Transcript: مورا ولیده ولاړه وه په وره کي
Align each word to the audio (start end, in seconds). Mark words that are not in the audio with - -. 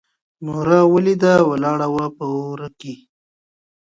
مورا 0.45 0.79
ولیده 0.93 1.33
ولاړه 1.49 1.87
وه 1.93 2.05
په 2.17 2.25
وره 2.35 2.69
کي 2.79 2.93